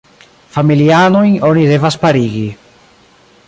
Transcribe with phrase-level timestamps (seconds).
[0.55, 2.45] Familianojn oni devas parigi.